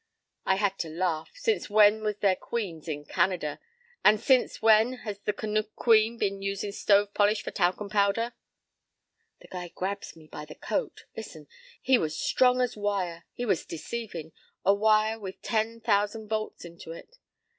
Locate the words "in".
2.87-3.05